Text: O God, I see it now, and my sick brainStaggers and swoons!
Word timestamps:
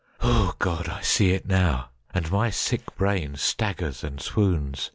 O 0.21 0.55
God, 0.57 0.89
I 0.89 1.03
see 1.03 1.29
it 1.29 1.45
now, 1.45 1.89
and 2.11 2.31
my 2.31 2.49
sick 2.49 2.81
brainStaggers 2.97 4.03
and 4.03 4.19
swoons! 4.19 4.89